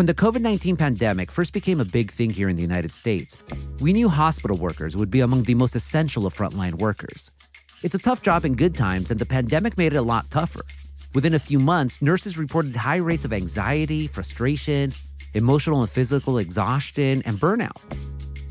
When 0.00 0.06
the 0.06 0.14
COVID 0.14 0.40
19 0.40 0.78
pandemic 0.78 1.30
first 1.30 1.52
became 1.52 1.78
a 1.78 1.84
big 1.84 2.10
thing 2.10 2.30
here 2.30 2.48
in 2.48 2.56
the 2.56 2.62
United 2.62 2.90
States, 2.90 3.36
we 3.80 3.92
knew 3.92 4.08
hospital 4.08 4.56
workers 4.56 4.96
would 4.96 5.10
be 5.10 5.20
among 5.20 5.42
the 5.42 5.54
most 5.54 5.76
essential 5.76 6.24
of 6.24 6.32
frontline 6.32 6.72
workers. 6.72 7.30
It's 7.82 7.94
a 7.94 7.98
tough 7.98 8.22
job 8.22 8.46
in 8.46 8.54
good 8.54 8.74
times, 8.74 9.10
and 9.10 9.20
the 9.20 9.26
pandemic 9.26 9.76
made 9.76 9.92
it 9.92 9.98
a 9.98 10.00
lot 10.00 10.30
tougher. 10.30 10.64
Within 11.12 11.34
a 11.34 11.38
few 11.38 11.58
months, 11.58 12.00
nurses 12.00 12.38
reported 12.38 12.74
high 12.74 12.96
rates 12.96 13.26
of 13.26 13.34
anxiety, 13.34 14.06
frustration, 14.06 14.94
emotional 15.34 15.82
and 15.82 15.90
physical 15.90 16.38
exhaustion, 16.38 17.20
and 17.26 17.36
burnout. 17.36 17.76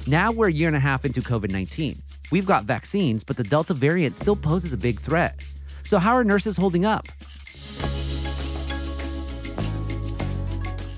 Now 0.05 0.31
we're 0.31 0.49
a 0.49 0.53
year 0.53 0.67
and 0.67 0.77
a 0.77 0.79
half 0.79 1.03
into 1.03 1.19
COVID 1.19 1.49
19. 1.49 1.99
We've 2.29 2.45
got 2.45 2.65
vaccines, 2.65 3.23
but 3.23 3.37
the 3.37 3.43
Delta 3.43 3.73
variant 3.73 4.15
still 4.15 4.35
poses 4.35 4.71
a 4.71 4.77
big 4.77 4.99
threat. 4.99 5.43
So, 5.81 5.97
how 5.97 6.13
are 6.13 6.23
nurses 6.23 6.57
holding 6.57 6.85
up? 6.85 7.07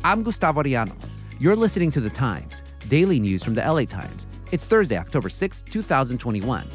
I'm 0.04 0.24
Gustavo 0.24 0.64
Arellano. 0.64 0.96
You're 1.40 1.56
listening 1.56 1.92
to 1.92 2.00
The 2.00 2.10
Times, 2.10 2.64
daily 2.88 3.20
news 3.20 3.44
from 3.44 3.54
the 3.54 3.62
LA 3.62 3.86
Times. 3.86 4.26
It's 4.52 4.66
Thursday, 4.66 4.98
October 4.98 5.30
6, 5.30 5.62
2021. 5.62 6.68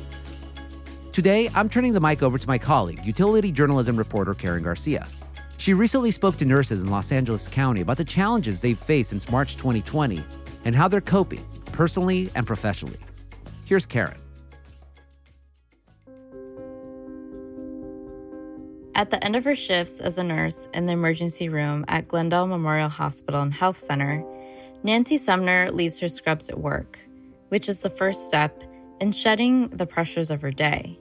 Today, 1.10 1.50
I'm 1.52 1.68
turning 1.68 1.92
the 1.92 1.98
mic 1.98 2.22
over 2.22 2.38
to 2.38 2.46
my 2.46 2.56
colleague, 2.56 3.04
utility 3.04 3.50
journalism 3.50 3.96
reporter 3.96 4.32
Karen 4.32 4.62
Garcia. 4.62 5.08
She 5.56 5.74
recently 5.74 6.12
spoke 6.12 6.36
to 6.36 6.44
nurses 6.44 6.84
in 6.84 6.90
Los 6.90 7.10
Angeles 7.10 7.48
County 7.48 7.80
about 7.80 7.96
the 7.96 8.04
challenges 8.04 8.60
they've 8.60 8.78
faced 8.78 9.10
since 9.10 9.28
March 9.28 9.56
2020 9.56 10.24
and 10.64 10.76
how 10.76 10.86
they're 10.86 11.00
coping, 11.00 11.44
personally 11.72 12.30
and 12.36 12.46
professionally. 12.46 12.98
Here's 13.64 13.86
Karen. 13.86 14.18
At 18.96 19.10
the 19.10 19.22
end 19.22 19.36
of 19.36 19.44
her 19.44 19.54
shifts 19.54 20.00
as 20.00 20.16
a 20.16 20.24
nurse 20.24 20.68
in 20.72 20.86
the 20.86 20.94
emergency 20.94 21.50
room 21.50 21.84
at 21.86 22.08
Glendale 22.08 22.46
Memorial 22.46 22.88
Hospital 22.88 23.42
and 23.42 23.52
Health 23.52 23.76
Center, 23.76 24.24
Nancy 24.82 25.18
Sumner 25.18 25.70
leaves 25.70 25.98
her 25.98 26.08
scrubs 26.08 26.48
at 26.48 26.58
work, 26.58 26.98
which 27.50 27.68
is 27.68 27.80
the 27.80 27.90
first 27.90 28.24
step 28.24 28.64
in 28.98 29.12
shedding 29.12 29.68
the 29.68 29.84
pressures 29.84 30.30
of 30.30 30.40
her 30.40 30.50
day. 30.50 30.98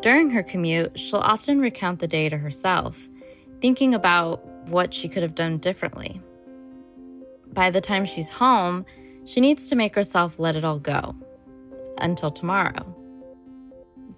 During 0.00 0.30
her 0.30 0.44
commute, 0.44 0.96
she'll 0.96 1.18
often 1.18 1.58
recount 1.58 1.98
the 1.98 2.06
day 2.06 2.28
to 2.28 2.38
herself, 2.38 3.08
thinking 3.60 3.92
about 3.92 4.46
what 4.68 4.94
she 4.94 5.08
could 5.08 5.24
have 5.24 5.34
done 5.34 5.58
differently. 5.58 6.20
By 7.52 7.70
the 7.70 7.80
time 7.80 8.04
she's 8.04 8.28
home, 8.28 8.86
she 9.24 9.40
needs 9.40 9.68
to 9.70 9.74
make 9.74 9.96
herself 9.96 10.38
let 10.38 10.54
it 10.54 10.62
all 10.62 10.78
go 10.78 11.16
until 11.98 12.30
tomorrow. 12.30 12.95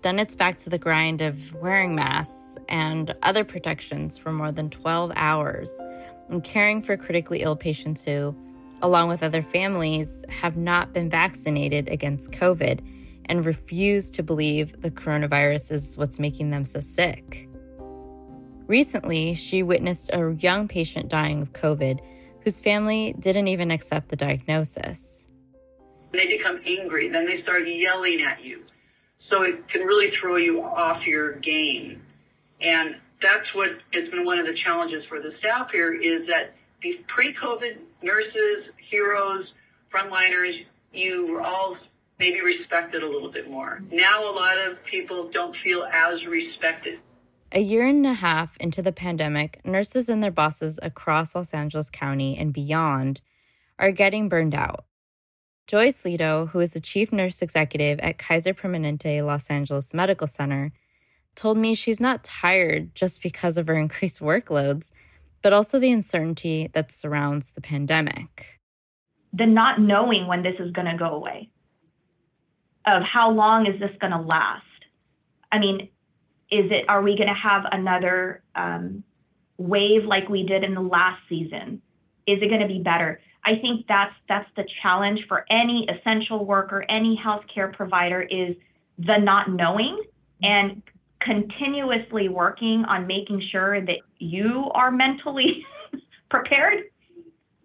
Then 0.03 0.19
it's 0.19 0.37
back 0.37 0.59
to 0.59 0.71
the 0.71 0.79
grind 0.79 1.21
of 1.21 1.55
wearing 1.55 1.95
masks 1.95 2.57
and 2.69 3.15
other 3.23 3.45
protections 3.45 4.17
for 4.17 4.33
more 4.33 4.53
than 4.53 4.71
12 4.71 5.13
hours 5.17 5.83
and 6.29 6.45
caring 6.45 6.83
for 6.83 6.97
critically 6.97 7.43
ill 7.43 7.57
patients 7.57 8.05
who, 8.05 8.37
along 8.81 9.09
with 9.09 9.25
other 9.25 9.43
families, 9.43 10.25
have 10.29 10.57
not 10.57 10.93
been 10.93 11.11
vaccinated 11.11 11.89
against 11.89 12.31
COVID 12.31 12.81
and 13.27 13.45
refuse 13.45 14.11
to 14.13 14.23
believe 14.23 14.81
the 14.83 14.91
coronavirus 14.91 15.73
is 15.73 15.99
what's 15.99 16.19
making 16.19 16.51
them 16.51 16.65
so 16.65 16.81
sick. 16.81 17.49
Recently, 18.69 19.35
she 19.35 19.63
witnessed 19.63 20.11
a 20.13 20.37
young 20.39 20.69
patient 20.69 21.09
dying 21.09 21.43
of 21.43 21.53
COVID 21.53 22.01
whose 22.45 22.61
family 22.61 23.15
didn't 23.19 23.49
even 23.49 23.71
accept 23.71 24.11
the 24.11 24.17
diagnosis. 24.17 25.27
They 26.13 26.27
become 26.27 26.61
angry, 26.65 27.09
then 27.09 27.27
they 27.27 27.43
start 27.43 27.67
yelling 27.67 28.23
at 28.23 28.45
you. 28.45 28.63
So 29.31 29.43
it 29.43 29.69
can 29.69 29.83
really 29.83 30.13
throw 30.21 30.37
you 30.37 30.63
off 30.63 31.07
your 31.07 31.35
game. 31.35 32.03
And 32.61 32.97
that's 33.21 33.55
what 33.55 33.71
has 33.93 34.09
been 34.11 34.25
one 34.25 34.39
of 34.39 34.47
the 34.47 34.55
challenges 34.65 35.05
for 35.09 35.21
the 35.21 35.33
staff 35.39 35.71
here 35.71 35.95
is 35.95 36.27
that 36.29 36.55
these 36.83 36.97
pre-COVID 37.09 37.79
nurses, 38.03 38.71
heroes, 38.91 39.45
frontliners, 39.93 40.65
you 40.93 41.27
were 41.27 41.43
all 41.43 41.77
maybe 42.19 42.41
respected 42.41 43.03
a 43.03 43.09
little 43.09 43.31
bit 43.31 43.51
more. 43.51 43.83
Now 43.91 44.29
a 44.29 44.33
lot 44.33 44.59
of 44.59 44.83
people 44.85 45.31
don't 45.31 45.57
feel 45.63 45.85
as 45.85 46.25
respected. 46.27 47.01
A 47.53 47.61
year 47.61 47.87
and 47.87 48.05
a 48.07 48.15
half 48.15 48.57
into 48.59 48.83
the 48.83 48.93
pandemic, 48.93 49.65
nurses 49.65 50.09
and 50.09 50.23
their 50.23 50.31
bosses 50.31 50.79
across 50.83 51.35
Los 51.35 51.55
Angeles 51.55 51.91
County 51.91 52.37
and 52.37 52.53
beyond 52.53 53.21
are 53.79 53.93
getting 53.93 54.29
burned 54.29 54.55
out. 54.55 54.85
Joyce 55.69 56.03
Lito, 56.03 56.49
who 56.49 56.61
is 56.61 56.73
the 56.73 56.81
chief 56.81 57.13
nurse 57.13 57.43
executive 57.43 58.01
at 58.01 58.17
Kaiser 58.17 58.55
Permanente 58.55 59.23
Los 59.23 59.51
Angeles 59.51 59.93
Medical 59.93 60.27
Center, 60.27 60.73
told 61.35 61.59
me 61.59 61.75
she's 61.75 62.01
not 62.01 62.25
tired 62.25 62.95
just 62.95 63.23
because 63.23 63.59
of 63.59 63.67
her 63.67 63.75
increased 63.77 64.21
workloads, 64.21 64.93
but 65.43 65.53
also 65.53 65.79
the 65.79 65.93
uncertainty 65.93 66.71
that 66.73 66.91
surrounds 66.91 67.51
the 67.51 67.61
pandemic. 67.61 68.59
The 69.35 69.45
not 69.45 69.79
knowing 69.79 70.27
when 70.27 70.43
this 70.43 70.57
is 70.59 70.73
going 70.73 70.87
to 70.87 70.97
go 70.97 71.11
away 71.11 71.51
of 72.87 73.03
how 73.03 73.31
long 73.31 73.67
is 73.67 73.79
this 73.79 73.95
going 74.01 74.13
to 74.13 74.21
last? 74.21 74.65
I 75.53 75.59
mean, 75.59 75.91
is 76.51 76.71
it, 76.71 76.87
are 76.89 77.03
we 77.03 77.15
going 77.15 77.29
to 77.29 77.35
have 77.35 77.67
another 77.71 78.43
um, 78.55 79.05
wave 79.59 80.07
like 80.07 80.31
we 80.31 80.45
did 80.45 80.65
in 80.65 80.73
the 80.73 80.81
last 80.81 81.21
season? 81.29 81.83
Is 82.27 82.39
it 82.41 82.49
going 82.49 82.63
to 82.63 82.67
be 82.67 82.79
better? 82.79 83.21
I 83.49 83.57
think 83.61 83.87
that's 83.87 84.15
that's 84.29 84.51
the 84.57 84.67
challenge 84.83 85.25
for 85.27 85.47
any 85.49 85.89
essential 85.89 86.45
worker, 86.45 86.85
any 86.91 87.17
healthcare 87.17 87.75
provider 87.75 88.21
is 88.21 88.55
the 88.99 89.17
not 89.17 89.51
knowing 89.51 90.03
and 90.43 90.83
continuously 91.21 92.29
working 92.29 92.85
on 92.85 93.07
making 93.07 93.41
sure 93.51 93.81
that 93.81 94.01
you 94.19 94.71
are 94.75 94.91
mentally 94.91 95.65
prepared 96.31 96.91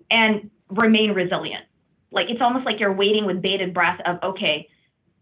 and 0.09 0.49
remain 0.69 1.11
resilient. 1.11 1.65
Like 2.11 2.29
it's 2.29 2.41
almost 2.41 2.65
like 2.65 2.79
you're 2.79 2.93
waiting 2.93 3.25
with 3.25 3.41
bated 3.41 3.73
breath 3.73 3.99
of 4.05 4.23
okay, 4.23 4.69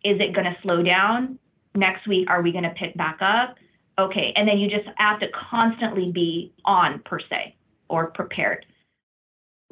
is 0.05 0.19
it 0.19 0.31
going 0.31 0.45
to 0.45 0.55
slow 0.61 0.83
down? 0.83 1.39
Next 1.73 2.07
week, 2.07 2.29
are 2.29 2.43
we 2.43 2.51
going 2.51 2.65
to 2.65 2.75
pick 2.77 2.95
back 2.95 3.17
up? 3.19 3.55
Okay. 3.97 4.31
And 4.35 4.47
then 4.47 4.59
you 4.59 4.69
just 4.69 4.87
have 4.97 5.19
to 5.21 5.27
constantly 5.29 6.11
be 6.11 6.53
on, 6.65 6.99
per 6.99 7.19
se, 7.19 7.55
or 7.89 8.11
prepared. 8.11 8.67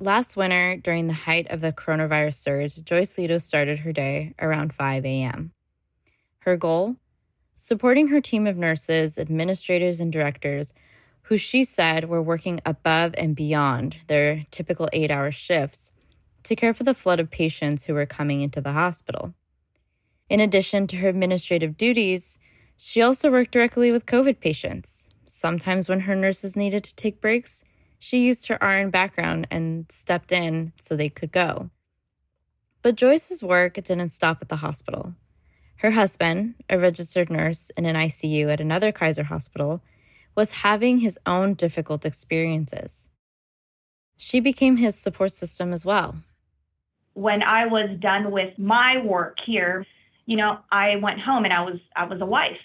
Last 0.02 0.38
winter, 0.38 0.78
during 0.78 1.08
the 1.08 1.14
height 1.14 1.48
of 1.50 1.60
the 1.60 1.74
coronavirus 1.74 2.36
surge, 2.36 2.82
Joyce 2.86 3.18
Lito 3.18 3.42
started 3.42 3.80
her 3.80 3.92
day 3.92 4.34
around 4.40 4.74
5 4.74 5.06
a.m. 5.06 5.52
Her 6.40 6.56
goal? 6.56 6.96
Supporting 7.56 8.08
her 8.08 8.22
team 8.22 8.48
of 8.48 8.56
nurses, 8.56 9.18
administrators, 9.18 10.00
and 10.00 10.10
directors 10.10 10.74
who 11.24 11.36
she 11.36 11.66
said 11.66 12.08
were 12.08 12.22
working 12.22 12.62
above 12.66 13.14
and 13.18 13.36
beyond 13.36 13.98
their 14.08 14.46
typical 14.52 14.88
eight 14.94 15.12
hour 15.12 15.32
shifts 15.32 15.92
to 16.44 16.56
care 16.56 16.74
for 16.74 16.86
the 16.86 16.94
flood 16.94 17.20
of 17.20 17.30
patients 17.30 17.84
who 17.84 17.94
were 17.94 18.06
coming 18.06 18.40
into 18.40 18.62
the 18.62 18.72
hospital. 18.72 19.34
In 20.30 20.40
addition 20.40 20.88
to 20.88 20.98
her 20.98 21.10
administrative 21.10 21.76
duties, 21.76 22.40
she 22.78 23.02
also 23.02 23.30
worked 23.30 23.52
directly 23.52 23.92
with 23.92 24.06
COVID 24.06 24.40
patients. 24.40 25.10
Sometimes, 25.26 25.90
when 25.90 26.02
her 26.02 26.16
nurses 26.16 26.56
needed 26.56 26.86
to 26.86 26.96
take 26.96 27.20
breaks, 27.20 27.66
she 28.00 28.26
used 28.26 28.48
her 28.48 28.58
RN 28.62 28.90
background 28.90 29.46
and 29.52 29.86
stepped 29.92 30.32
in 30.32 30.72
so 30.80 30.96
they 30.96 31.10
could 31.10 31.32
go. 31.32 31.70
But 32.82 32.96
Joyce's 32.96 33.44
work 33.44 33.74
didn't 33.76 34.12
stop 34.12 34.40
at 34.42 34.48
the 34.48 34.56
hospital. 34.58 35.16
Her 35.78 35.92
husband, 35.92 36.56
a 36.70 36.80
registered 36.80 37.30
nurse 37.30 37.72
in 37.72 37.86
an 37.86 37.96
ICU 37.96 38.52
at 38.52 38.62
another 38.62 38.94
Kaiser 38.94 39.24
hospital, 39.24 39.82
was 40.34 40.52
having 40.52 41.00
his 41.00 41.20
own 41.26 41.54
difficult 41.54 42.06
experiences. 42.06 43.10
She 44.16 44.40
became 44.40 44.78
his 44.78 44.96
support 44.96 45.34
system 45.34 45.74
as 45.74 45.86
well. 45.86 46.16
When 47.14 47.44
I 47.44 47.66
was 47.66 47.90
done 48.00 48.32
with 48.32 48.58
my 48.58 48.98
work 49.04 49.38
here, 49.46 49.86
you 50.26 50.38
know, 50.38 50.60
I 50.72 50.96
went 50.98 51.20
home 51.20 51.44
and 51.44 51.54
I 51.54 51.62
was 51.62 51.80
I 51.96 52.06
was 52.06 52.22
a 52.22 52.26
wife, 52.26 52.62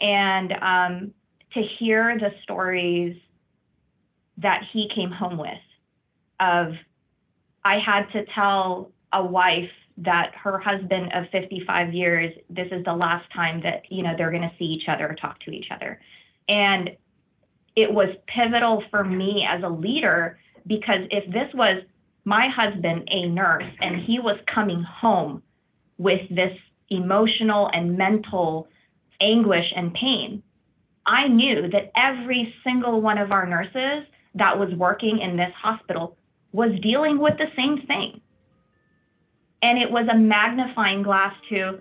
and 0.00 0.52
um, 0.52 1.14
to 1.52 1.62
hear 1.78 2.16
the 2.18 2.30
stories 2.42 3.16
that 4.38 4.62
he 4.72 4.88
came 4.94 5.10
home 5.10 5.38
with, 5.38 5.58
of 6.40 6.74
I 7.64 7.78
had 7.78 8.10
to 8.12 8.24
tell 8.26 8.90
a 9.12 9.24
wife 9.24 9.70
that 9.98 10.34
her 10.34 10.58
husband 10.58 11.12
of 11.12 11.28
55 11.30 11.94
years, 11.94 12.34
this 12.50 12.68
is 12.72 12.84
the 12.84 12.94
last 12.94 13.30
time 13.32 13.62
that 13.62 13.84
you 13.90 14.02
know 14.02 14.14
they're 14.16 14.30
going 14.30 14.42
to 14.42 14.52
see 14.58 14.64
each 14.64 14.88
other 14.88 15.08
or 15.08 15.14
talk 15.14 15.40
to 15.40 15.50
each 15.50 15.70
other, 15.70 16.00
and 16.48 16.90
it 17.76 17.92
was 17.92 18.10
pivotal 18.26 18.82
for 18.90 19.04
me 19.04 19.46
as 19.48 19.62
a 19.62 19.68
leader 19.68 20.38
because 20.66 21.06
if 21.10 21.30
this 21.32 21.52
was 21.54 21.82
my 22.24 22.48
husband, 22.48 23.06
a 23.10 23.26
nurse, 23.26 23.70
and 23.80 24.00
he 24.00 24.18
was 24.18 24.38
coming 24.46 24.82
home 24.82 25.42
with 25.98 26.22
this 26.30 26.56
emotional 26.88 27.68
and 27.72 27.96
mental 27.96 28.68
anguish 29.20 29.72
and 29.76 29.92
pain. 29.94 30.42
I 31.06 31.28
knew 31.28 31.68
that 31.68 31.92
every 31.94 32.54
single 32.64 33.00
one 33.00 33.18
of 33.18 33.30
our 33.30 33.46
nurses 33.46 34.06
that 34.34 34.58
was 34.58 34.72
working 34.74 35.18
in 35.18 35.36
this 35.36 35.52
hospital 35.54 36.16
was 36.52 36.70
dealing 36.80 37.18
with 37.18 37.36
the 37.38 37.48
same 37.56 37.86
thing. 37.86 38.20
And 39.62 39.78
it 39.78 39.90
was 39.90 40.06
a 40.10 40.16
magnifying 40.16 41.02
glass 41.02 41.34
to, 41.48 41.80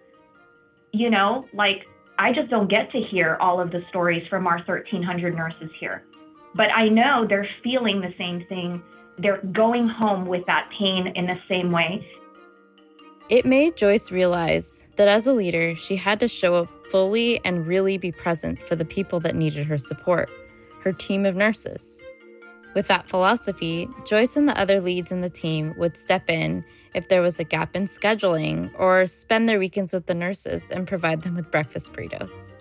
you 0.91 1.09
know, 1.09 1.47
like 1.53 1.85
I 2.17 2.31
just 2.31 2.49
don't 2.49 2.69
get 2.69 2.91
to 2.91 2.99
hear 2.99 3.37
all 3.39 3.59
of 3.59 3.71
the 3.71 3.83
stories 3.89 4.27
from 4.29 4.47
our 4.47 4.57
1,300 4.57 5.35
nurses 5.35 5.69
here. 5.79 6.03
But 6.55 6.69
I 6.73 6.87
know 6.87 7.25
they're 7.27 7.49
feeling 7.63 8.01
the 8.01 8.13
same 8.17 8.45
thing 8.47 8.81
they're 9.19 9.41
going 9.51 9.87
home 9.87 10.25
with 10.25 10.45
that 10.47 10.69
pain 10.77 11.07
in 11.15 11.27
the 11.27 11.39
same 11.47 11.71
way. 11.71 12.07
It 13.29 13.45
made 13.45 13.77
Joyce 13.77 14.11
realize 14.11 14.87
that 14.95 15.07
as 15.07 15.27
a 15.27 15.33
leader, 15.33 15.75
she 15.75 15.95
had 15.95 16.19
to 16.19 16.27
show 16.27 16.55
up 16.55 16.69
fully 16.91 17.39
and 17.45 17.65
really 17.65 17.97
be 17.97 18.11
present 18.11 18.61
for 18.67 18.75
the 18.75 18.85
people 18.85 19.19
that 19.21 19.35
needed 19.35 19.65
her 19.67 19.77
support, 19.77 20.29
her 20.83 20.91
team 20.91 21.25
of 21.25 21.35
nurses. 21.35 22.03
With 22.73 22.87
that 22.87 23.07
philosophy, 23.07 23.87
Joyce 24.03 24.35
and 24.35 24.49
the 24.49 24.59
other 24.59 24.81
leads 24.81 25.11
in 25.11 25.21
the 25.21 25.29
team 25.29 25.75
would 25.77 25.95
step 25.95 26.29
in 26.29 26.65
if 26.95 27.07
there 27.07 27.21
was 27.21 27.39
a 27.39 27.43
gap 27.43 27.75
in 27.75 27.83
scheduling 27.83 28.71
or 28.79 29.05
spend 29.05 29.47
their 29.47 29.59
weekends 29.59 29.93
with 29.93 30.07
the 30.07 30.13
nurses 30.13 30.71
and 30.71 30.87
provide 30.87 31.21
them 31.21 31.35
with 31.35 31.51
breakfast 31.51 31.93
burritos. 31.93 32.51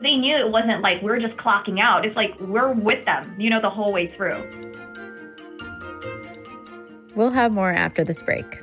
They 0.00 0.16
knew 0.16 0.36
it 0.36 0.50
wasn't 0.50 0.82
like 0.82 1.00
we're 1.00 1.20
just 1.20 1.36
clocking 1.36 1.78
out. 1.78 2.04
It's 2.04 2.16
like 2.16 2.32
we're 2.40 2.72
with 2.72 3.04
them, 3.04 3.36
you 3.38 3.50
know, 3.50 3.60
the 3.60 3.70
whole 3.70 3.92
way 3.92 4.12
through. 4.16 4.42
We'll 7.14 7.30
have 7.30 7.52
more 7.52 7.70
after 7.70 8.02
this 8.02 8.22
break. 8.22 8.62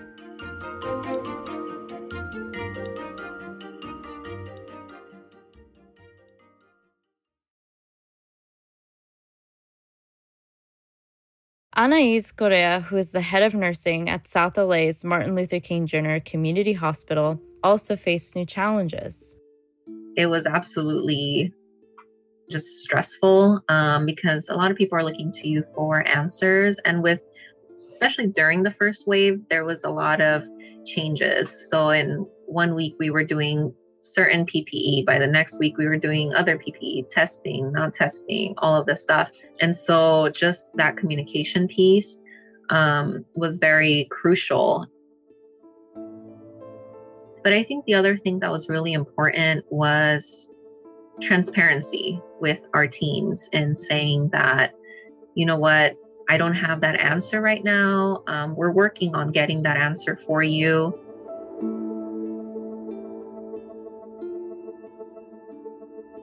Anais 11.80 12.34
Correa, 12.36 12.82
who 12.82 12.98
is 12.98 13.12
the 13.12 13.22
head 13.22 13.42
of 13.42 13.56
nursing 13.56 14.10
at 14.10 14.28
South 14.28 14.58
LA's 14.58 15.06
Martin 15.06 15.34
Luther 15.34 15.62
King 15.62 15.88
Jr. 15.88 16.18
Community 16.26 16.74
Hospital, 16.74 17.40
also 17.64 17.96
faced 17.96 18.36
new 18.36 18.46
challenges. 18.46 19.38
It 20.18 20.26
was 20.26 20.46
absolutely 20.46 21.54
just 22.52 22.68
stressful 22.84 23.62
um, 23.70 24.06
because 24.06 24.50
a 24.50 24.56
lot 24.56 24.72
of 24.72 24.76
people 24.76 24.98
are 24.98 25.06
looking 25.06 25.32
to 25.32 25.48
you 25.48 25.64
for 25.74 26.06
answers. 26.06 26.80
And 26.80 27.02
with, 27.02 27.22
especially 27.88 28.28
during 28.28 28.64
the 28.64 28.72
first 28.72 29.08
wave, 29.08 29.40
there 29.50 29.64
was 29.64 29.86
a 29.86 29.90
lot 29.90 30.20
of 30.20 30.44
changes. 30.86 31.70
So 31.70 31.92
in 31.92 32.28
one 32.46 32.76
week, 32.76 32.96
we 33.00 33.10
were 33.10 33.24
doing 33.24 33.74
certain 34.00 34.46
PPE. 34.46 35.06
By 35.06 35.20
the 35.20 35.28
next 35.28 35.60
week, 35.60 35.78
we 35.78 35.88
were 35.88 35.98
doing 35.98 36.34
other 36.34 36.58
PPE, 36.58 37.10
testing, 37.10 37.72
not 37.72 37.94
testing, 37.94 38.54
all 38.58 38.76
of 38.76 38.86
this 38.86 39.04
stuff. 39.04 39.30
And 39.62 39.76
so 39.76 40.30
just 40.30 40.76
that 40.76 40.98
communication 40.98 41.68
piece 41.68 42.22
um, 42.70 43.26
was 43.34 43.58
very 43.58 44.08
crucial. 44.10 44.88
But 47.44 47.54
I 47.54 47.64
think 47.64 47.86
the 47.86 47.96
other 47.96 48.18
thing 48.18 48.40
that 48.40 48.52
was 48.52 48.70
really 48.70 48.94
important 48.94 49.66
was 49.70 50.52
transparency 51.22 52.22
with 52.40 52.60
our 52.74 52.88
teams 52.88 53.50
and 53.54 53.78
saying 53.78 54.30
that, 54.30 54.74
you 55.36 55.46
know 55.46 55.58
what, 55.58 55.96
I 56.30 56.38
don't 56.38 56.54
have 56.54 56.82
that 56.82 57.00
answer 57.00 57.42
right 57.42 57.64
now. 57.64 58.24
Um, 58.28 58.56
we're 58.56 58.72
working 58.72 59.16
on 59.16 59.32
getting 59.32 59.64
that 59.64 59.78
answer 59.78 60.16
for 60.28 60.44
you. 60.44 60.98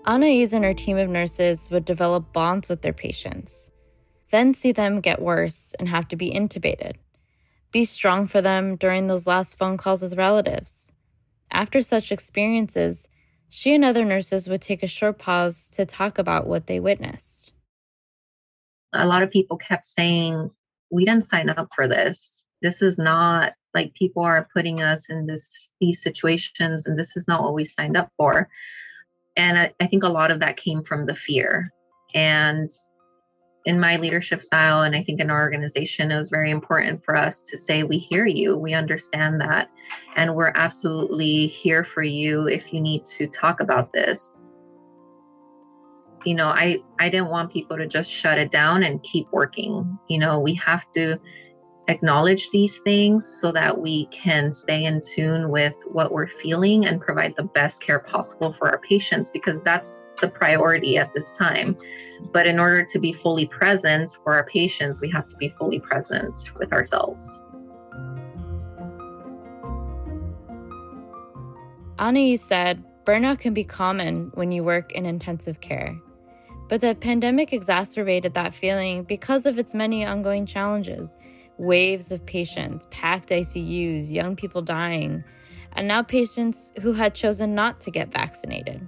Anais 0.06 0.52
and 0.52 0.64
her 0.64 0.72
team 0.72 0.96
of 0.98 1.08
nurses 1.08 1.68
would 1.72 1.84
develop 1.84 2.32
bonds 2.32 2.68
with 2.68 2.82
their 2.82 2.92
patients, 2.92 3.72
then 4.30 4.54
see 4.54 4.70
them 4.70 5.00
get 5.00 5.20
worse 5.20 5.74
and 5.80 5.88
have 5.88 6.06
to 6.08 6.16
be 6.16 6.30
intubated. 6.30 6.94
Be 7.72 7.84
strong 7.84 8.28
for 8.28 8.40
them 8.40 8.76
during 8.76 9.08
those 9.08 9.26
last 9.26 9.58
phone 9.58 9.76
calls 9.76 10.02
with 10.02 10.16
relatives. 10.16 10.92
After 11.50 11.82
such 11.82 12.12
experiences, 12.12 13.08
she 13.48 13.74
and 13.74 13.84
other 13.84 14.04
nurses 14.04 14.48
would 14.48 14.62
take 14.62 14.84
a 14.84 14.88
short 14.88 15.18
pause 15.18 15.68
to 15.70 15.84
talk 15.84 16.18
about 16.18 16.46
what 16.46 16.68
they 16.68 16.78
witnessed. 16.78 17.52
A 18.92 19.06
lot 19.06 19.24
of 19.24 19.32
people 19.32 19.56
kept 19.56 19.86
saying, 19.86 20.50
We 20.88 21.04
didn't 21.04 21.24
sign 21.24 21.50
up 21.50 21.70
for 21.74 21.88
this. 21.88 22.46
This 22.62 22.80
is 22.80 22.96
not 22.96 23.54
like 23.74 23.94
people 23.94 24.22
are 24.22 24.48
putting 24.54 24.82
us 24.82 25.10
in 25.10 25.26
this 25.26 25.72
these 25.80 26.00
situations 26.00 26.86
and 26.86 26.96
this 26.96 27.16
is 27.16 27.26
not 27.26 27.42
what 27.42 27.54
we 27.54 27.64
signed 27.64 27.96
up 27.96 28.10
for 28.16 28.48
and 29.36 29.58
I, 29.58 29.72
I 29.80 29.86
think 29.86 30.02
a 30.02 30.08
lot 30.08 30.30
of 30.30 30.40
that 30.40 30.56
came 30.56 30.82
from 30.82 31.06
the 31.06 31.14
fear. 31.14 31.72
And 32.14 32.70
in 33.66 33.80
my 33.80 33.96
leadership 33.96 34.40
style 34.40 34.82
and 34.82 34.94
i 34.94 35.02
think 35.02 35.20
in 35.20 35.28
our 35.28 35.42
organization 35.42 36.12
it 36.12 36.16
was 36.16 36.28
very 36.28 36.50
important 36.52 37.04
for 37.04 37.16
us 37.16 37.42
to 37.42 37.58
say 37.58 37.82
we 37.82 37.98
hear 37.98 38.24
you. 38.24 38.56
We 38.56 38.74
understand 38.74 39.40
that. 39.40 39.68
And 40.14 40.34
we're 40.34 40.52
absolutely 40.54 41.48
here 41.48 41.84
for 41.84 42.04
you 42.04 42.46
if 42.46 42.72
you 42.72 42.80
need 42.80 43.04
to 43.06 43.26
talk 43.26 43.60
about 43.60 43.92
this. 43.92 44.30
You 46.24 46.34
know 46.34 46.48
i 46.48 46.78
i 46.98 47.08
didn't 47.08 47.28
want 47.28 47.52
people 47.52 47.76
to 47.76 47.86
just 47.86 48.10
shut 48.10 48.38
it 48.38 48.50
down 48.50 48.84
and 48.84 49.02
keep 49.02 49.26
working. 49.32 49.98
You 50.08 50.18
know 50.18 50.40
we 50.40 50.54
have 50.54 50.90
to 50.92 51.18
acknowledge 51.88 52.50
these 52.50 52.78
things 52.78 53.26
so 53.26 53.52
that 53.52 53.80
we 53.80 54.06
can 54.06 54.52
stay 54.52 54.84
in 54.84 55.00
tune 55.00 55.50
with 55.50 55.74
what 55.86 56.12
we're 56.12 56.28
feeling 56.42 56.86
and 56.86 57.00
provide 57.00 57.34
the 57.36 57.44
best 57.44 57.80
care 57.80 58.00
possible 58.00 58.54
for 58.58 58.68
our 58.68 58.78
patients 58.78 59.30
because 59.30 59.62
that's 59.62 60.04
the 60.20 60.28
priority 60.28 60.98
at 60.98 61.12
this 61.14 61.32
time. 61.32 61.76
But 62.32 62.46
in 62.46 62.58
order 62.58 62.84
to 62.84 62.98
be 62.98 63.12
fully 63.12 63.46
present 63.46 64.16
for 64.24 64.34
our 64.34 64.46
patients, 64.46 65.00
we 65.00 65.10
have 65.10 65.28
to 65.28 65.36
be 65.36 65.54
fully 65.58 65.80
present 65.80 66.36
with 66.58 66.72
ourselves. 66.72 67.42
Anais 71.98 72.36
said 72.36 72.84
burnout 73.04 73.38
can 73.38 73.54
be 73.54 73.64
common 73.64 74.30
when 74.34 74.50
you 74.50 74.64
work 74.64 74.92
in 74.92 75.06
intensive 75.06 75.60
care. 75.60 75.96
But 76.68 76.80
the 76.80 76.96
pandemic 76.96 77.52
exacerbated 77.52 78.34
that 78.34 78.52
feeling 78.52 79.04
because 79.04 79.46
of 79.46 79.58
its 79.58 79.72
many 79.72 80.04
ongoing 80.04 80.46
challenges 80.46 81.16
waves 81.58 82.12
of 82.12 82.24
patients, 82.26 82.86
packed 82.90 83.30
ICUs, 83.30 84.10
young 84.10 84.36
people 84.36 84.62
dying, 84.62 85.24
and 85.72 85.88
now 85.88 86.02
patients 86.02 86.72
who 86.82 86.92
had 86.92 87.14
chosen 87.14 87.54
not 87.54 87.80
to 87.82 87.90
get 87.90 88.12
vaccinated. 88.12 88.86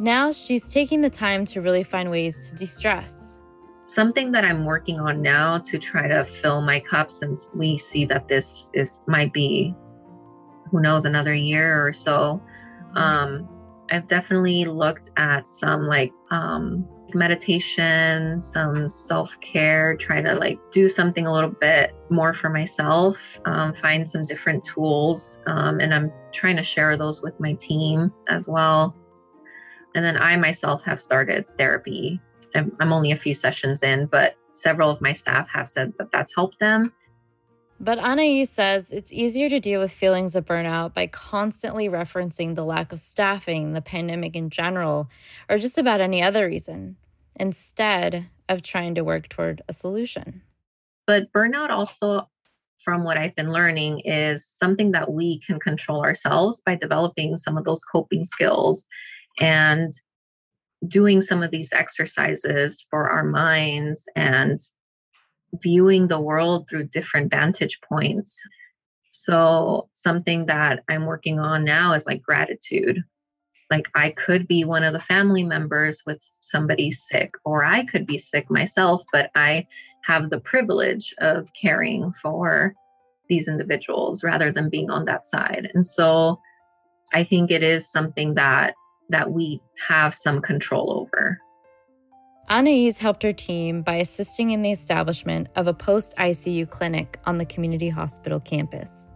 Now 0.00 0.30
she's 0.30 0.72
taking 0.72 1.00
the 1.00 1.10
time 1.10 1.44
to 1.46 1.60
really 1.60 1.82
find 1.82 2.10
ways 2.10 2.50
to 2.50 2.56
de 2.56 2.66
stress. 2.66 3.38
Something 3.86 4.32
that 4.32 4.44
I'm 4.44 4.64
working 4.64 5.00
on 5.00 5.22
now 5.22 5.58
to 5.58 5.78
try 5.78 6.06
to 6.06 6.24
fill 6.24 6.60
my 6.60 6.78
cup 6.78 7.10
since 7.10 7.50
we 7.54 7.78
see 7.78 8.04
that 8.04 8.28
this 8.28 8.70
is 8.74 9.00
might 9.06 9.32
be 9.32 9.74
who 10.70 10.80
knows 10.80 11.04
another 11.04 11.34
year 11.34 11.84
or 11.86 11.92
so. 11.92 12.42
Um, 12.94 13.48
I've 13.90 14.06
definitely 14.06 14.66
looked 14.66 15.10
at 15.16 15.48
some 15.48 15.86
like 15.86 16.12
um, 16.30 16.86
meditation, 17.14 18.40
some 18.42 18.90
self 18.90 19.38
care, 19.40 19.96
try 19.96 20.20
to 20.20 20.34
like 20.34 20.58
do 20.70 20.88
something 20.88 21.26
a 21.26 21.32
little 21.32 21.50
bit 21.50 21.94
more 22.10 22.34
for 22.34 22.48
myself, 22.48 23.18
um, 23.44 23.74
find 23.74 24.08
some 24.08 24.24
different 24.24 24.64
tools. 24.64 25.38
Um, 25.46 25.80
and 25.80 25.94
I'm 25.94 26.12
trying 26.32 26.56
to 26.56 26.62
share 26.62 26.96
those 26.96 27.22
with 27.22 27.38
my 27.40 27.54
team 27.54 28.12
as 28.28 28.48
well. 28.48 28.96
And 29.94 30.04
then 30.04 30.16
I 30.16 30.36
myself 30.36 30.82
have 30.84 31.00
started 31.00 31.46
therapy. 31.56 32.20
I'm, 32.54 32.76
I'm 32.80 32.92
only 32.92 33.12
a 33.12 33.16
few 33.16 33.34
sessions 33.34 33.82
in, 33.82 34.06
but 34.06 34.36
several 34.52 34.90
of 34.90 35.00
my 35.00 35.12
staff 35.12 35.48
have 35.50 35.68
said 35.68 35.92
that 35.98 36.10
that's 36.12 36.34
helped 36.34 36.58
them. 36.60 36.92
But 37.80 37.98
Anais 37.98 38.46
says 38.46 38.90
it's 38.90 39.12
easier 39.12 39.48
to 39.48 39.60
deal 39.60 39.80
with 39.80 39.92
feelings 39.92 40.34
of 40.34 40.44
burnout 40.44 40.94
by 40.94 41.06
constantly 41.06 41.88
referencing 41.88 42.54
the 42.54 42.64
lack 42.64 42.92
of 42.92 42.98
staffing, 42.98 43.72
the 43.72 43.80
pandemic 43.80 44.34
in 44.34 44.50
general, 44.50 45.08
or 45.48 45.58
just 45.58 45.78
about 45.78 46.00
any 46.00 46.20
other 46.20 46.46
reason, 46.46 46.96
instead 47.38 48.28
of 48.48 48.62
trying 48.62 48.96
to 48.96 49.04
work 49.04 49.28
toward 49.28 49.62
a 49.68 49.72
solution. 49.72 50.42
But 51.06 51.32
burnout 51.32 51.70
also, 51.70 52.28
from 52.84 53.04
what 53.04 53.16
I've 53.16 53.36
been 53.36 53.52
learning, 53.52 54.00
is 54.00 54.44
something 54.44 54.90
that 54.92 55.12
we 55.12 55.40
can 55.46 55.60
control 55.60 56.02
ourselves 56.02 56.60
by 56.64 56.74
developing 56.74 57.36
some 57.36 57.56
of 57.56 57.64
those 57.64 57.84
coping 57.84 58.24
skills 58.24 58.86
and 59.38 59.92
doing 60.86 61.20
some 61.20 61.44
of 61.44 61.50
these 61.52 61.72
exercises 61.72 62.84
for 62.90 63.08
our 63.08 63.24
minds 63.24 64.04
and 64.16 64.58
viewing 65.62 66.08
the 66.08 66.20
world 66.20 66.68
through 66.68 66.84
different 66.84 67.30
vantage 67.30 67.80
points. 67.88 68.36
So, 69.10 69.88
something 69.94 70.46
that 70.46 70.84
I'm 70.88 71.06
working 71.06 71.38
on 71.38 71.64
now 71.64 71.94
is 71.94 72.06
like 72.06 72.22
gratitude. 72.22 73.02
Like, 73.70 73.88
I 73.94 74.10
could 74.10 74.46
be 74.46 74.64
one 74.64 74.84
of 74.84 74.92
the 74.92 75.00
family 75.00 75.44
members 75.44 76.02
with 76.06 76.20
somebody 76.40 76.90
sick, 76.92 77.34
or 77.44 77.64
I 77.64 77.84
could 77.84 78.06
be 78.06 78.18
sick 78.18 78.50
myself, 78.50 79.02
but 79.12 79.30
I 79.34 79.66
have 80.04 80.30
the 80.30 80.40
privilege 80.40 81.14
of 81.18 81.48
caring 81.60 82.14
for 82.22 82.74
these 83.28 83.48
individuals 83.48 84.24
rather 84.24 84.50
than 84.52 84.70
being 84.70 84.90
on 84.90 85.04
that 85.06 85.26
side. 85.26 85.70
And 85.74 85.84
so, 85.84 86.40
I 87.12 87.24
think 87.24 87.50
it 87.50 87.62
is 87.62 87.90
something 87.90 88.34
that 88.34 88.74
that 89.10 89.30
we 89.30 89.60
have 89.86 90.14
some 90.14 90.40
control 90.40 90.92
over. 90.92 91.40
Anais 92.50 92.98
helped 92.98 93.22
her 93.24 93.32
team 93.32 93.82
by 93.82 93.96
assisting 93.96 94.52
in 94.52 94.62
the 94.62 94.72
establishment 94.72 95.48
of 95.54 95.66
a 95.66 95.74
post 95.74 96.16
ICU 96.16 96.68
clinic 96.70 97.18
on 97.26 97.36
the 97.36 97.44
community 97.44 97.90
hospital 97.90 98.40
campus. 98.40 99.10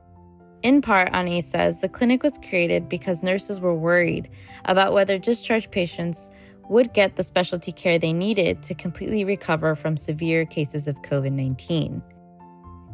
In 0.63 0.83
part, 0.83 1.11
Anais 1.15 1.41
says 1.41 1.81
the 1.81 1.89
clinic 1.89 2.23
was 2.23 2.37
created 2.37 2.91
because 2.91 3.23
nurses 3.23 3.59
were 3.59 3.75
worried 3.75 4.29
about 4.67 4.93
whether 4.93 5.19
discharged 5.19 5.71
patients 5.71 6.31
would 6.69 6.93
get 6.93 7.17
the 7.17 7.23
specialty 7.23 7.73
care 7.73 7.99
they 7.99 8.13
needed 8.13 8.63
to 8.65 8.75
completely 8.75 9.25
recover 9.25 9.75
from 9.75 9.97
severe 9.97 10.45
cases 10.45 10.87
of 10.87 11.01
COVID 11.01 11.33
19. 11.33 12.03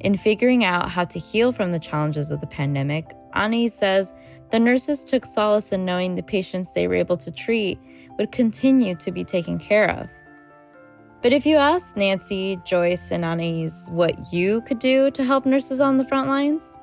In 0.00 0.16
figuring 0.16 0.64
out 0.64 0.88
how 0.88 1.02
to 1.02 1.18
heal 1.18 1.50
from 1.50 1.72
the 1.72 1.80
challenges 1.80 2.30
of 2.30 2.40
the 2.40 2.46
pandemic, 2.46 3.10
Anais 3.34 3.68
says 3.68 4.14
the 4.52 4.60
nurses 4.60 5.02
took 5.02 5.26
solace 5.26 5.72
in 5.72 5.84
knowing 5.84 6.14
the 6.14 6.22
patients 6.22 6.72
they 6.72 6.86
were 6.86 6.94
able 6.94 7.16
to 7.16 7.32
treat 7.32 7.80
would 8.18 8.30
continue 8.30 8.94
to 8.94 9.10
be 9.10 9.24
taken 9.24 9.58
care 9.58 9.90
of. 9.90 10.08
But 11.20 11.32
if 11.32 11.44
you 11.44 11.56
ask 11.56 11.96
Nancy, 11.96 12.60
Joyce, 12.64 13.10
and 13.10 13.24
Anais 13.24 13.90
what 13.90 14.32
you 14.32 14.60
could 14.62 14.78
do 14.78 15.10
to 15.10 15.24
help 15.24 15.46
nurses 15.46 15.80
on 15.80 15.96
the 15.96 16.04
front 16.04 16.28
lines, 16.28 16.78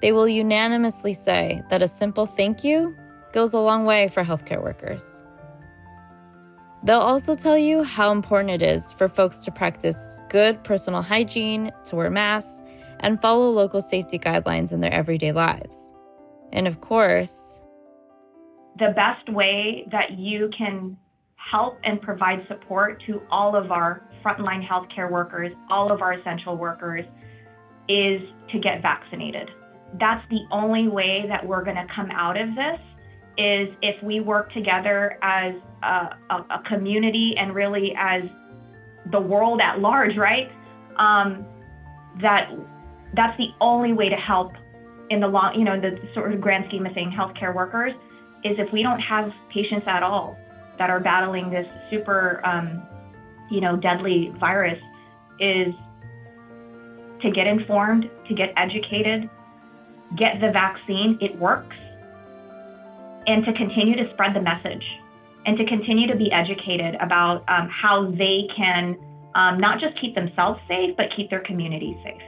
they 0.00 0.12
will 0.12 0.28
unanimously 0.28 1.14
say 1.14 1.62
that 1.68 1.82
a 1.82 1.88
simple 1.88 2.26
thank 2.26 2.62
you 2.62 2.96
goes 3.32 3.54
a 3.54 3.58
long 3.58 3.84
way 3.84 4.08
for 4.08 4.22
healthcare 4.22 4.62
workers. 4.62 5.24
They'll 6.84 7.00
also 7.00 7.34
tell 7.34 7.56
you 7.56 7.82
how 7.82 8.12
important 8.12 8.50
it 8.50 8.62
is 8.62 8.92
for 8.92 9.08
folks 9.08 9.38
to 9.44 9.52
practice 9.52 10.20
good 10.28 10.62
personal 10.64 11.02
hygiene, 11.02 11.70
to 11.84 11.96
wear 11.96 12.10
masks, 12.10 12.62
and 13.00 13.20
follow 13.20 13.50
local 13.50 13.80
safety 13.80 14.18
guidelines 14.18 14.72
in 14.72 14.80
their 14.80 14.92
everyday 14.92 15.32
lives. 15.32 15.92
And 16.52 16.68
of 16.68 16.80
course, 16.80 17.60
the 18.78 18.92
best 18.96 19.28
way 19.28 19.86
that 19.90 20.18
you 20.18 20.50
can 20.56 20.96
help 21.50 21.78
and 21.84 22.00
provide 22.00 22.46
support 22.48 23.02
to 23.06 23.22
all 23.30 23.56
of 23.56 23.70
our 23.72 24.02
frontline 24.24 24.66
healthcare 24.66 25.10
workers, 25.10 25.52
all 25.70 25.90
of 25.90 26.00
our 26.00 26.14
essential 26.14 26.56
workers, 26.56 27.04
is 27.88 28.20
to 28.50 28.58
get 28.58 28.80
vaccinated. 28.82 29.50
That's 29.98 30.26
the 30.30 30.40
only 30.50 30.88
way 30.88 31.26
that 31.28 31.46
we're 31.46 31.64
going 31.64 31.76
to 31.76 31.86
come 31.94 32.10
out 32.10 32.40
of 32.40 32.54
this 32.54 32.80
is 33.36 33.68
if 33.82 34.02
we 34.02 34.20
work 34.20 34.52
together 34.52 35.18
as 35.22 35.54
a, 35.82 36.16
a, 36.30 36.46
a 36.50 36.62
community 36.66 37.34
and 37.36 37.54
really 37.54 37.94
as 37.96 38.22
the 39.10 39.20
world 39.20 39.60
at 39.60 39.80
large, 39.80 40.16
right? 40.16 40.50
Um, 40.96 41.44
that 42.20 42.50
that's 43.14 43.36
the 43.38 43.48
only 43.60 43.92
way 43.92 44.08
to 44.08 44.16
help 44.16 44.52
in 45.10 45.20
the 45.20 45.28
long, 45.28 45.58
you 45.58 45.64
know, 45.64 45.78
the 45.78 45.98
sort 46.14 46.32
of 46.32 46.40
grand 46.40 46.66
scheme 46.68 46.86
of 46.86 46.94
things, 46.94 47.12
healthcare 47.12 47.54
workers, 47.54 47.92
is 48.44 48.58
if 48.58 48.72
we 48.72 48.82
don't 48.82 49.00
have 49.00 49.30
patients 49.52 49.84
at 49.86 50.02
all 50.02 50.38
that 50.78 50.90
are 50.90 51.00
battling 51.00 51.50
this 51.50 51.66
super, 51.90 52.40
um, 52.44 52.82
you 53.50 53.60
know, 53.60 53.76
deadly 53.76 54.32
virus, 54.38 54.80
is 55.38 55.74
to 57.20 57.30
get 57.30 57.46
informed, 57.46 58.10
to 58.28 58.34
get 58.34 58.52
educated, 58.56 59.28
get 60.16 60.40
the 60.40 60.50
vaccine. 60.50 61.18
It 61.20 61.36
works 61.38 61.76
and 63.26 63.44
to 63.44 63.52
continue 63.52 63.96
to 63.96 64.10
spread 64.12 64.34
the 64.34 64.40
message 64.40 64.84
and 65.46 65.56
to 65.56 65.64
continue 65.64 66.06
to 66.06 66.16
be 66.16 66.30
educated 66.32 66.96
about 66.96 67.44
um, 67.48 67.68
how 67.68 68.10
they 68.10 68.48
can 68.56 68.96
um, 69.34 69.58
not 69.58 69.80
just 69.80 69.98
keep 70.00 70.14
themselves 70.14 70.60
safe, 70.68 70.96
but 70.96 71.14
keep 71.14 71.30
their 71.30 71.40
communities 71.40 71.96
safe. 72.04 72.22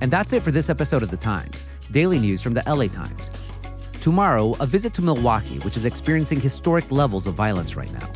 And 0.00 0.10
that's 0.10 0.32
it 0.32 0.42
for 0.42 0.50
this 0.50 0.68
episode 0.68 1.02
of 1.02 1.10
The 1.10 1.16
Times, 1.16 1.64
daily 1.90 2.18
news 2.18 2.42
from 2.42 2.54
the 2.54 2.62
LA 2.66 2.86
Times. 2.86 3.30
Tomorrow, 4.00 4.54
a 4.60 4.66
visit 4.66 4.94
to 4.94 5.02
Milwaukee, 5.02 5.58
which 5.60 5.76
is 5.76 5.84
experiencing 5.84 6.40
historic 6.40 6.90
levels 6.92 7.26
of 7.26 7.34
violence 7.34 7.76
right 7.76 7.92
now. 7.92 8.10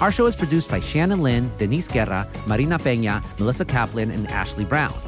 Our 0.00 0.10
show 0.10 0.24
is 0.24 0.34
produced 0.34 0.70
by 0.70 0.80
Shannon 0.80 1.20
Lin, 1.20 1.52
Denise 1.58 1.88
Guerra, 1.88 2.26
Marina 2.46 2.78
Peña, 2.78 3.22
Melissa 3.38 3.66
Kaplan, 3.66 4.10
and 4.10 4.30
Ashley 4.30 4.64
Brown. 4.64 4.98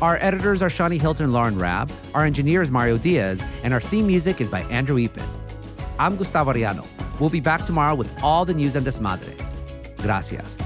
Our 0.00 0.18
editors 0.20 0.62
are 0.62 0.68
Shani 0.68 1.00
Hilton 1.00 1.24
and 1.24 1.32
Lauren 1.32 1.58
Raab. 1.58 1.90
Our 2.14 2.24
engineer 2.24 2.62
is 2.62 2.70
Mario 2.70 2.96
Diaz, 2.96 3.44
and 3.64 3.74
our 3.74 3.80
theme 3.80 4.06
music 4.06 4.40
is 4.40 4.48
by 4.48 4.60
Andrew 4.64 4.96
Eapen. 4.96 5.26
I'm 5.98 6.16
Gustavo 6.16 6.52
Arellano. 6.52 6.86
We'll 7.18 7.28
be 7.28 7.40
back 7.40 7.66
tomorrow 7.66 7.94
with 7.94 8.22
all 8.22 8.44
the 8.44 8.54
news 8.54 8.76
and 8.76 8.86
desmadre. 8.86 9.36
Gracias. 9.98 10.56